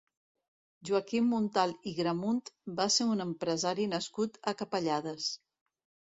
Joaquim 0.89 1.25
Muntal 1.33 1.73
i 1.91 1.91
Gramunt 1.99 2.41
va 2.79 2.87
ser 2.95 3.07
un 3.15 3.21
empresari 3.25 3.85
nascut 3.91 4.41
a 4.53 4.55
Capellades. 4.63 5.29